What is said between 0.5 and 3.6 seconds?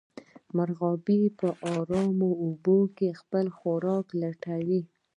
مرغابۍ په ارامو اوبو کې خپل